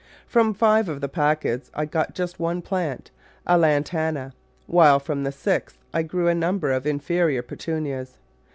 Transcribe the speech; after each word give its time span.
From 0.25 0.55
five 0.55 0.89
of 0.89 0.99
the 0.99 1.07
packages 1.07 1.69
I 1.75 1.85
got 1.85 2.15
just 2.15 2.39
one 2.39 2.63
plant— 2.63 3.11
a 3.45 3.55
Lantana, 3.55 4.33
while 4.65 4.99
from 4.99 5.21
the 5.23 5.31
sixth 5.31 5.77
I 5.93 6.01
grew 6.01 6.27
a 6.27 6.33
num 6.33 6.57
ber 6.57 6.71
of 6.71 6.87
inferior 6.87 7.43
Petunias. 7.43 8.17